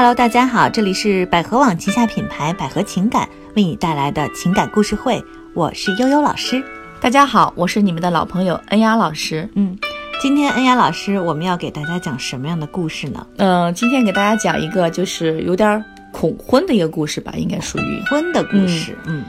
[0.00, 5.22] Hello，大家好，这里是百合网旗下品牌百合情感为你带来的情感故事会，
[5.52, 6.64] 我是悠悠老师。
[7.02, 9.46] 大家好，我是你们的老朋友恩雅老师。
[9.56, 9.76] 嗯，
[10.18, 13.26] 今天恩雅老师我们要给大家讲什么样的故事呢？
[13.36, 18.02] 嗯、今天给大家讲一个就是有点儿恐婚的一个故事吧，应该属于。
[18.08, 18.96] 婚的故事。
[19.04, 19.22] 嗯，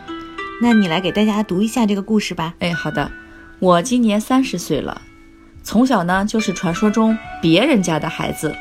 [0.62, 2.54] 那你来给大家读一下这个故事吧。
[2.60, 3.12] 哎，好的，
[3.60, 5.02] 我今年三十岁了，
[5.64, 8.56] 从小呢就是传说中别人家的孩子。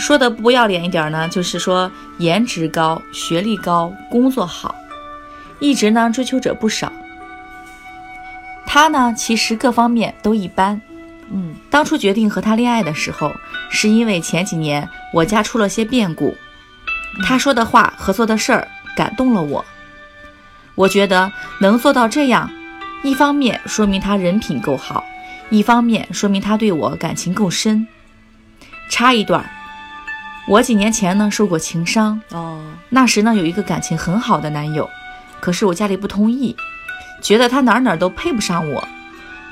[0.00, 4.74] 说的不要脸一点呢，就是说颜值高、学历高、工作好，
[5.58, 6.90] 一直呢追求者不少。
[8.66, 10.80] 他呢其实各方面都一般。
[11.32, 13.30] 嗯当初决定和他恋爱的时候，
[13.68, 16.34] 是因为前几年我家出了些变故，
[17.22, 19.64] 他说的话和做的事儿感动了我。
[20.74, 22.50] 我觉得能做到这样，
[23.02, 25.04] 一方面说明他人品够好，
[25.50, 27.86] 一方面说明他对我感情够深。
[28.88, 29.48] 插一段，
[30.48, 34.88] 我几年前呢受过情伤，哦，那时呢有一个感情很好的男友，
[35.38, 36.56] 可是我家里不同意，
[37.22, 38.88] 觉得他哪哪都配不上我，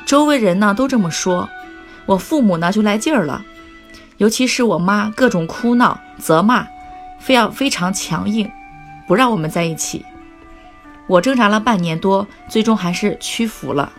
[0.04, 1.48] 周围人呢都这么说，
[2.06, 3.44] 我父母呢就来劲儿了，
[4.16, 6.66] 尤其是我妈各种哭闹责骂，
[7.20, 8.50] 非要非常强硬，
[9.06, 10.04] 不让我们在一起。
[11.06, 13.92] 我挣扎了半年多，最终还是屈服了。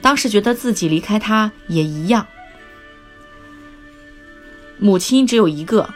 [0.00, 2.26] 当时觉得自己离开他也一样，
[4.78, 5.88] 母亲只有一个，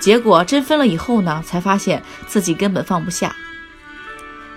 [0.00, 3.34] 结果真分了以后呢，才发现自己根本放不下，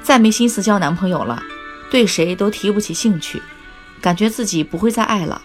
[0.02, 1.42] 再没心思交男朋友了，
[1.90, 3.42] 对谁都提不起兴趣，
[4.02, 5.42] 感觉自己不会再爱了。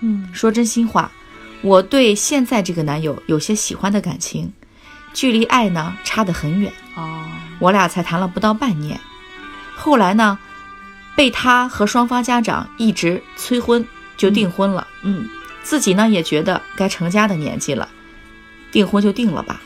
[0.00, 0.28] 嗯。
[0.32, 1.10] 说真心话，
[1.60, 4.52] 我对现在这个男友有些喜欢的感情，
[5.12, 6.72] 距离爱呢差得很远。
[6.94, 7.24] 哦，
[7.58, 9.00] 我俩才谈了不到半年，
[9.74, 10.38] 后来呢，
[11.16, 14.86] 被他和双方家长一直催婚，就订婚了。
[15.02, 15.28] 嗯
[15.62, 17.88] 自己呢也觉得该成家的年纪了，
[18.70, 19.60] 订婚就定了吧，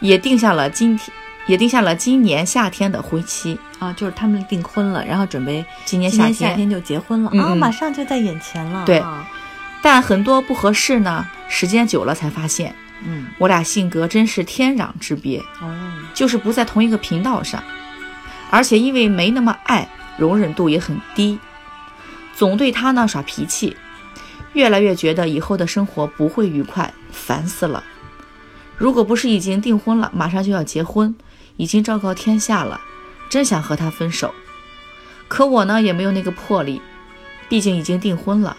[0.00, 1.10] 也定下了今天，
[1.46, 3.58] 也定下了今年夏天的婚期。
[3.78, 6.26] 啊，就是他们订婚了，然后准备今年夏天。
[6.26, 8.84] 年夏天就结婚了啊，马上就在眼前了。
[8.86, 8.98] 对。
[8.98, 9.28] 啊。
[9.82, 12.72] 但很多不合适呢，时间久了才发现，
[13.04, 13.26] 嗯。
[13.38, 15.76] 我俩性格真是天壤之别，哦，
[16.14, 17.60] 就是不在同一个频道上，
[18.48, 21.36] 而且因为没那么爱，容忍度也很低，
[22.36, 23.76] 总对他呢耍脾气，
[24.52, 27.82] 越来越觉得以后的生活不会愉快，烦死了。
[28.76, 31.14] 如果不是已经订婚了，马上就要结婚，
[31.56, 32.80] 已经昭告天下了，
[33.30, 34.34] 真想和他分手。
[35.28, 36.80] 可我呢也没有那个魄力，
[37.48, 38.56] 毕竟已经订婚了，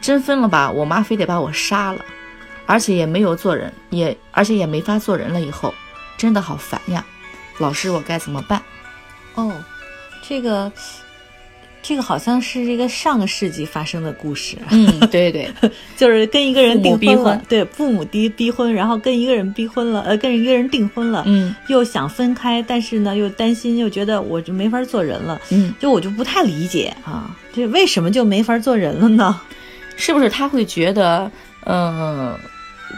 [0.00, 2.04] 真分了吧，我妈非得把我杀了，
[2.66, 5.40] 而且也没有做人，也而且也没法做人了。
[5.40, 5.72] 以后
[6.16, 7.04] 真的好烦呀，
[7.58, 8.62] 老师，我该怎么办？
[9.34, 9.52] 哦，
[10.26, 10.72] 这个
[11.88, 15.50] 这个好像是一个上个世纪发生的故事，嗯，对对，
[15.96, 21.56] 就是跟一个人订婚，对，父母逼逼婚，然后跟一个人逼婚了，呃，跟一个人订婚了，嗯。
[21.68, 29.40] 又想分开，但是呢又担心，又觉得我就没法做人了，嗯，就我就不太理解啊，这为什么就没法做人了呢？
[29.96, 31.30] 是不是他会觉得，
[31.64, 32.36] 嗯、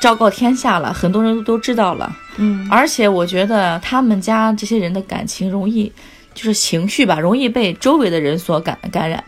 [0.01, 2.67] 昭告天下了，很多人都知道了，嗯。
[2.69, 5.93] 而且我觉得他们家这些人的感情容易，
[6.35, 9.23] 就是情绪吧，容易被周围的人所感感染。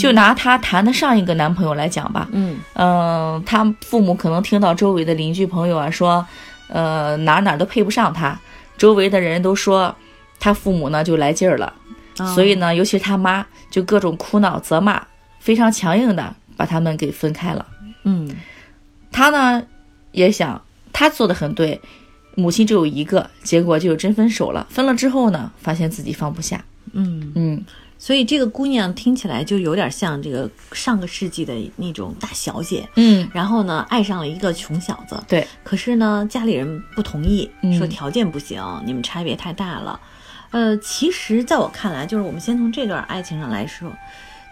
[0.00, 6.26] 就拿她谈的上一个男朋友来讲吧，嗯嗯，他父母可能听到周围的邻居朋友啊说，
[6.66, 8.36] 呃，哪哪儿都配不上她，
[8.76, 9.94] 周围的人都说
[10.40, 11.72] 她父母呢就来劲儿了，
[12.18, 15.00] 哦所以呢，尤其是他妈就各种哭闹责骂，
[15.38, 17.64] 非常强硬的把他们给分开了。
[18.02, 18.28] 嗯
[19.12, 19.62] 她呢
[20.10, 20.60] 也想，
[20.92, 21.80] 她做的很对，
[22.36, 24.64] 母亲只有一个，结果就真分手了。
[24.70, 27.64] 分了之后呢，发现自己放不下，嗯，嗯。
[27.98, 37.76] 所以这个姑娘听起来就有点像这个上个世纪的那种大小姐，嗯，然后呢爱上了一个穷小子，对，可是呢，家里人不同意，嗯。
[37.78, 39.98] 说条件不行，你们差别太大了。
[40.50, 43.90] 呃，其实在我看来，就是我们先从这段爱情上来说，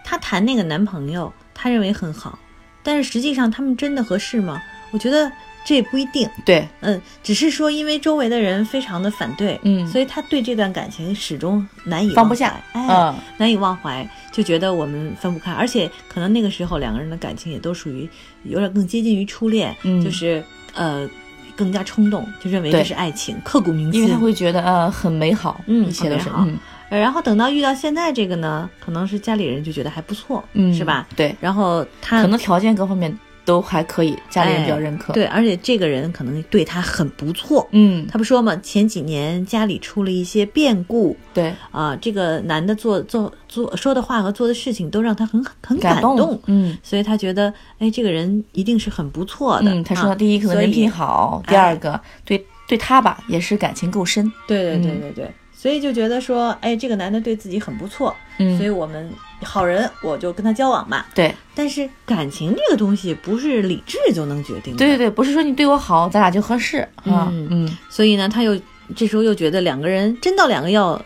[0.03, 2.39] 她谈那个男朋友，她认为很好，
[2.81, 4.61] 但是实际上他们真的合适吗？
[4.91, 5.31] 我觉得
[5.65, 6.29] 这也不一定。
[6.45, 9.85] 对，嗯，只是说因为周围的人非常的反对，嗯。
[9.87, 12.61] 所以他对这段感情始终难以放不下。
[12.73, 13.15] 哎，嗯。
[13.37, 18.07] 难以忘怀，就觉得我们分不开，而且可能那个时候两个人的感情也都属于
[18.43, 20.01] 有点更接近于初恋，嗯。
[20.03, 21.09] 就是呃
[21.55, 24.01] 更加冲动，就认为这是爱情，刻骨铭心。
[24.01, 26.57] 因为他会觉得呃很美好，嗯一切都是嗯。
[26.89, 31.07] 呃然后等到遇到现在这个呢，可能是家里人就觉得还不错，嗯，是吧？？
[31.15, 33.11] 对，然后他可能条件各方面
[33.45, 35.13] 都还可以，家里人比较认可。
[35.13, 37.65] 哎，对，而且这个人可能对他很不错。
[37.71, 41.53] 嗯，他不说嘛，前几年家里出了一些变故，对。
[41.71, 49.71] 啊，这个男的做做做说的话和做的事情都让他很很感动，嗯，所以他觉得，哎，这个人一定是很不错的。
[49.71, 54.31] 嗯，他说，第一可能人品好，第二个对对他吧也是感情够深。
[54.47, 55.31] 对对对对对，
[55.65, 61.03] 所以就觉得说，哎，这个男的对自己很不错，嗯，所以我们好人我就跟他交往嘛。
[61.15, 64.77] 对，但是感情这个东西不是理智就能决定的。
[64.77, 67.29] 对对对，不是说你对我好，咱俩就合适啊。
[67.31, 68.55] 嗯，所以呢，他又
[68.95, 71.01] 这时候又觉得两个人真到两个要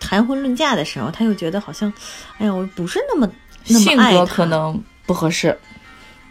[0.00, 1.92] 谈婚论嫁的时候，他又觉得好像，
[2.38, 3.30] 哎呀，我不是那么
[3.66, 5.54] 那么性格可能不合适。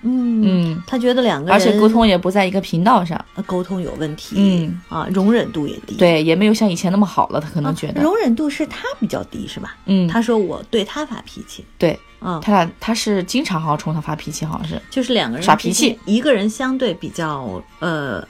[0.01, 4.35] 嗯嗯，他觉得两个人而且沟通也不在一个频道上，沟通有问题。
[4.37, 4.81] 嗯。
[4.89, 7.41] 啊，容忍度也低，对，也没有像以前那么好了。
[7.41, 8.01] 他可能觉得。
[8.01, 9.75] 容忍度是他比较低，是吧？
[9.85, 14.81] 嗯，他说我对他发脾气，对，嗯，他俩他是经常好像冲他发脾气，好像是。
[14.89, 18.25] 就是两个人耍脾气，一个人相对比较呃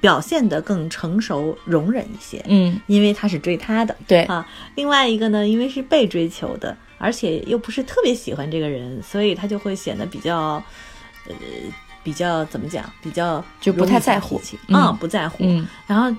[0.00, 4.24] 表现得更成熟、容忍一些，嗯，因为他是追他的，对。
[4.24, 10.62] 啊，另外一个呢，因为是被追求的，而且又不是特别喜欢这个人，所以他就会显得比较
[11.28, 11.34] 呃。
[12.02, 12.90] 比较怎么讲？
[13.02, 14.40] 比较就不太在乎
[14.72, 15.36] 啊，不在乎。
[15.40, 16.10] 嗯，然后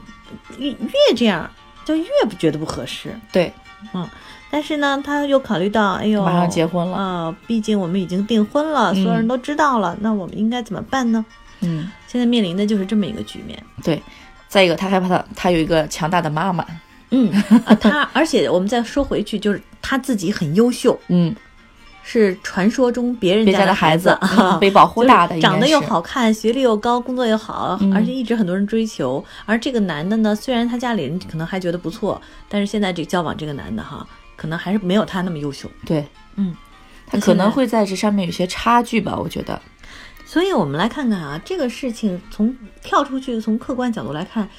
[0.60, 1.50] 越越这样，
[1.84, 3.20] 就越不觉得不合适。
[3.32, 3.52] 对，
[3.92, 4.08] 嗯。
[4.52, 11.26] 但是呢，他又考虑到，哎呦，马上结婚了啊，毕竟我们已经订婚了，所有人都知道了，那我们应该怎么办呢？
[11.62, 13.62] 嗯，现在面临的就是这么一个局面。
[13.84, 14.00] 对，
[14.48, 16.64] 再一个，他害怕他他有一个强大的妈妈。
[17.10, 17.32] 嗯，
[17.82, 20.96] 他而且我们再说回去，就是他自己很优秀。
[21.10, 21.36] 嗯。
[22.04, 24.18] 是传说中别人家的孩子，
[24.60, 29.24] 被保护大的，长得又好看，学历又高，工作又好，而且一直很多人追求。
[29.46, 34.06] 而这个男的呢，虽然他家里人可能还觉得不错，但是现在这交往这个男的哈，
[34.36, 35.70] 可能还是没有他那么优秀。
[35.86, 36.06] 对，
[36.36, 36.56] 嗯，
[37.08, 39.62] 他可能会在这上面有些差距吧，我觉得。
[40.26, 44.50] 所以我们来看看啊，这个事情从跳出去，从客观角度来看。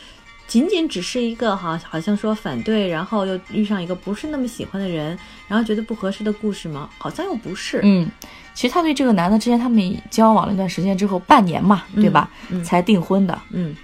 [0.52, 5.18] 仅仅只是一个哈，好像说反对，然后又遇上一个不是那么喜欢的人，
[5.48, 6.90] 然后觉得不合适的故事吗？
[6.98, 7.80] 好像又不是。
[7.82, 8.06] 嗯，
[8.52, 12.28] 其实他对这个男的之前他们交往了一段时间之后，半年嘛，对吧？
[12.50, 13.40] 嗯，才订婚的。
[13.48, 13.74] 嗯，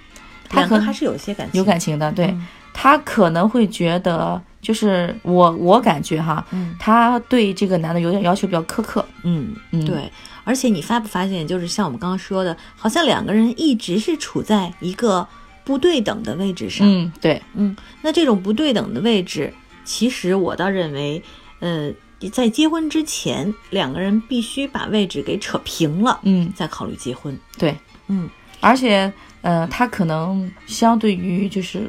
[0.47, 2.11] 他可能还是有些感情，有感情的。
[2.11, 2.37] 对
[2.71, 6.45] 他可能会觉得，就是我我感觉哈，
[6.79, 9.03] 他对这个男的有点要求比较苛刻。
[9.23, 10.07] 嗯嗯，对。
[10.43, 15.27] 而且你发不发现，就是像我们刚刚说的，好像两个人一直是处在一个。
[15.69, 19.53] 不对等的位置上，嗯，对，嗯，那这种不对等的位置，
[19.85, 21.21] 其实我倒认为，
[21.59, 21.93] 呃，
[22.31, 27.77] 在结婚之前，两个人必须把位置给扯平了，嗯，再考虑结婚，对，
[28.07, 28.27] 嗯，
[28.59, 31.87] 而且，呃，他可能相对于就是，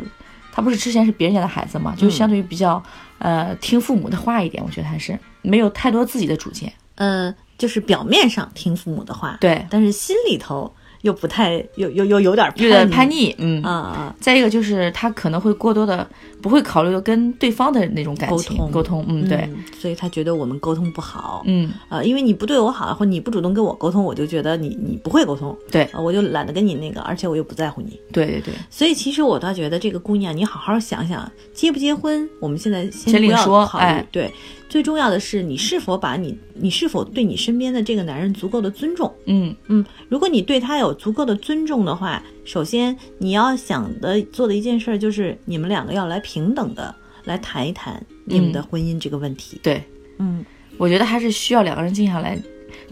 [0.53, 2.83] 他不是之前是别人家的孩子嘛，就相对于比较，
[3.19, 10.71] 呃，听父母的话一点，我觉得还是没有太多自己的主见，呃，就是表面上听父母的话，对，但是心里头。
[11.03, 13.63] 又不太，又又又有点有点叛逆，嗯。
[13.63, 14.17] 啊啊！
[14.21, 16.07] 再一个就是他可能会过多的
[16.43, 19.49] 不会考虑跟对方的那种感情沟通，沟通，嗯对，
[19.79, 21.73] 所以他觉得我们沟通不好，嗯。
[21.89, 28.55] 啊，因为你不对我好，或你不主动跟我沟通，我就觉得你你不会沟通，对，我就懒得跟你那个，而且我又不在乎你，对对对。
[28.71, 34.31] 所以其实我倒觉得这个姑娘，你好好想想，结不结婚，我们现在先不要考虑，对。
[34.71, 39.13] 最重要的是，你是否把你，你是否对你身边的这个男人足够的尊重？
[39.27, 46.95] 嗯嗯，如果你对他有足够的尊重的话，首先你要想的做的一件事就是，你们两个要来平等的
[47.25, 49.59] 来谈一谈你们的婚姻这个问题。
[49.61, 49.83] 对，
[50.19, 50.45] 嗯，
[50.79, 52.41] 我觉得还是需要两个人静下来，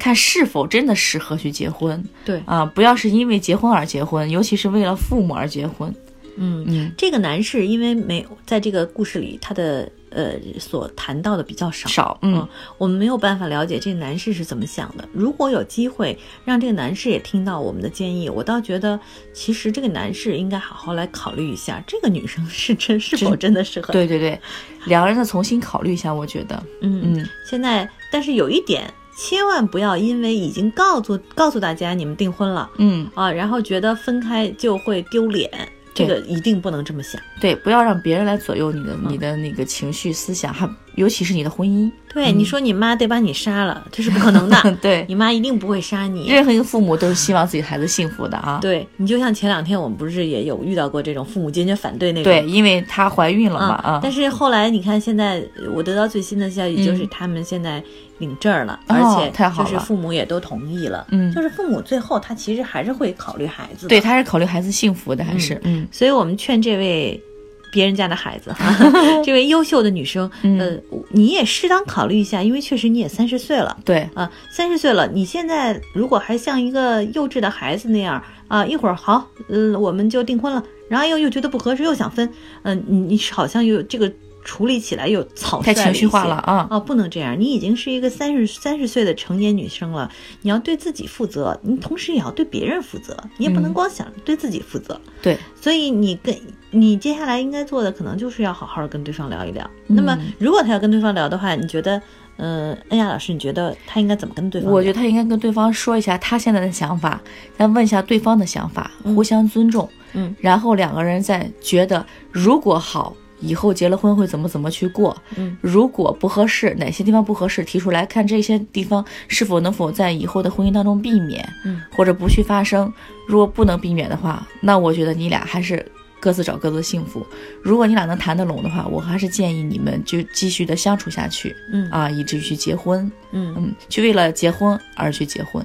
[0.00, 2.04] 看是否真的适合去结婚。
[2.24, 5.94] 对啊，不要是因为结婚而结婚，尤其是为了父母而结婚。
[6.38, 9.90] 嗯嗯，这个男士因为没有在这个故事里，他的。
[10.10, 15.06] 呃，所谈到的比较少，少，嗯，我们没有办法了解这个男士是怎么想的。
[15.12, 18.98] 如果有机会让这个男士也听到我们的建议，我倒觉得，
[19.34, 23.92] 其实这个男士应该好好来考虑一下，这个女生是真是否 真的适合。
[23.92, 24.40] 对对对，
[24.86, 27.28] 两个人再重新考虑一下，我觉得，嗯嗯。
[27.44, 35.50] 现在，但是有一点，千万不要因为已经告诉告诉大家你们订婚了，嗯啊，然后觉得分开就会丢脸。
[35.98, 41.90] 这个一定不能这么想，对，不要让别人来左右你的你的那个情绪思想，还尤其是你的婚姻。
[42.12, 44.56] 对，你说你妈得把你杀了，这是不可能的。
[44.82, 46.28] 对你妈一定不会杀你。
[46.28, 48.58] 任何一个父母都是希望自己孩子幸福的啊。
[48.60, 52.32] 对你就像前两天我们不是也有遇到过这种父母坚决反对那种？
[52.32, 54.00] 对，因为她怀孕了嘛啊。
[54.02, 57.82] 但是后来你看，现在我得到最新的消息就是他们现在。
[58.19, 61.06] 领证了，而且就是父母也都同意了。
[61.12, 65.86] 嗯，就是父母最后他其实还是会考虑孩子，对，他是考虑孩子幸福的，还是嗯。
[65.93, 67.22] 所以我们劝这位
[67.70, 68.75] 别人家的孩子哈，
[69.25, 70.77] 这位优秀的女生，呃，
[71.10, 82.29] 你也适当考虑一下，因为确实你也三十岁了，对啊，三十岁了，你现在如果还像一个幼稚的孩子那样啊，一会儿好，嗯，我们就订婚了，然后又又觉得不合适，又想分，
[82.63, 84.13] 嗯，你你好像又这个。
[84.48, 86.67] 处理起来又草率太情绪化了啊！
[86.70, 94.98] 啊，不能这样，你已经是一个三十三十岁的成年女生了，你要对自己负责，你同时也要对别人负责，你也不能光想对自己负责。
[95.20, 96.34] 对，所以你跟
[96.70, 99.70] 你接下来应该做的，可能就是要好好跟对方聊一聊。
[99.86, 102.00] 那么，如果他要跟对方聊的话，你觉得，
[102.38, 104.72] 嗯，恩雅老师，你觉得他应该怎么跟对方？
[104.72, 107.20] 我觉得他应该跟对方说一下他现在的想法，
[107.58, 109.86] 再问一下对方的想法，互相尊重。
[110.14, 113.14] 嗯，然后两个人再觉得如果好。
[113.40, 115.16] 以后结了婚会怎么怎么去过？
[115.36, 122.92] 嗯，如果不合适，哪些地方不合适，提出来看这些地方是否能否在以后的婚姻当中避免，嗯，或者不去发生。
[123.26, 125.84] 如果不能避免的话，那我觉得你俩还是
[126.18, 127.24] 各自找各自幸福。
[127.62, 135.64] 如果你俩能谈得拢的话，我还是建议你们就继续的相处下去，嗯啊，以至于去结婚，嗯嗯，去为了结婚而去结婚。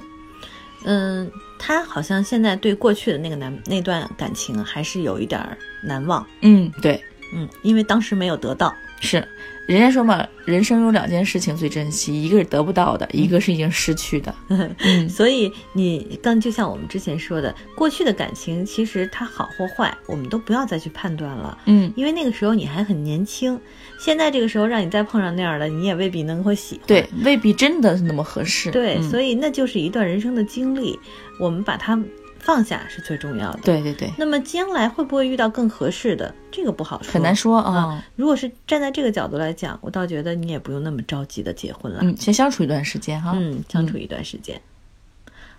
[0.84, 5.40] 嗯，他好像现在对过去的那个男那段感情还是有一点
[5.82, 6.24] 难忘。
[6.42, 7.02] 嗯，对。
[7.34, 9.26] 嗯，因为当时没有得到，是，
[9.66, 14.34] 人家说嘛，人生有两件事情最珍惜，一个是得不到的，一个是已经失去的。
[14.48, 21.58] 嗯，所以你刚就像我们之前说的，过去的感情其实它好或坏，我们都不要再去判断了。
[21.66, 23.60] 嗯，因为那个时候你还很年轻，
[23.98, 26.84] 现在这个时候让你再碰上那样的，你也未必能会喜欢。
[26.86, 28.70] 对，未必真的那么合适。
[28.70, 30.98] 对，所以那就是一段人生的经历，
[31.40, 32.00] 我们把它。
[32.44, 33.60] 放下是最重要的。
[33.64, 34.12] 对对对。
[34.18, 36.32] 那么将来会不会遇到更合适的？
[36.52, 38.04] 这个不好说，很难说啊。
[38.16, 42.00] 如果是站在这个角度来讲，我倒觉得你也不用那么着急的结婚了。
[42.02, 43.32] 嗯，先相处一段时间哈。
[43.34, 44.60] 嗯，相处一段时间。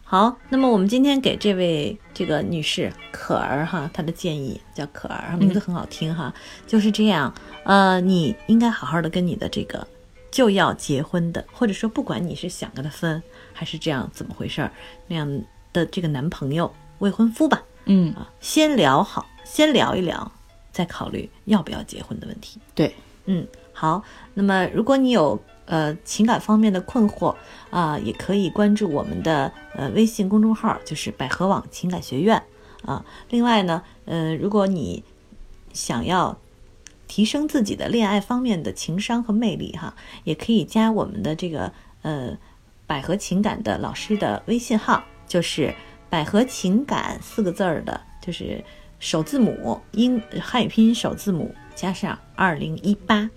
[0.04, 6.32] 好，那么我们今天给这位这个女士可儿哈，她的建议叫可儿，名字很好听哈，
[6.68, 7.34] 就是这样。
[7.63, 9.86] 呃，你应该好好的跟你的这个
[10.30, 14.72] 就要结婚的，或者说不管你是想跟他分还是这样怎么回事儿
[15.08, 15.42] 那样。
[15.75, 20.32] 的这个男朋友、未婚夫吧，嗯啊，先聊好，先聊一聊，
[20.72, 22.62] 再考虑要不要结婚的问题。
[22.74, 24.01] 对，嗯，好。
[24.34, 27.36] 那么，如果你有呃情感方面的困惑
[27.70, 32.41] 啊，也可以关注我们的呃微信公众号，就是百合网情感学院
[32.84, 33.03] 啊。
[33.29, 35.03] 另外呢，呃，如果你
[35.74, 36.38] 想要
[37.10, 42.38] 提升自己的恋爱方面的情商和魅力哈，也可以加我们的这个呃
[42.88, 45.03] 百合情感的老师的微信号。
[45.27, 45.74] 就是
[46.10, 48.63] 百合情感四个字儿的，就是
[49.00, 53.29] 首字母英汉语拼音首字母加上二零一八。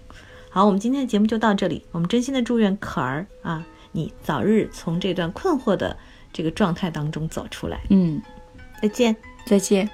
[0.50, 1.84] 好，我们今天的节目就到这里。
[1.92, 5.96] 我们真心的祝愿可儿啊，你早日从这段困惑的
[6.32, 7.80] 这个状态当中走出来。
[7.90, 8.20] 嗯，
[8.80, 9.14] 再见，
[9.44, 9.88] 再见。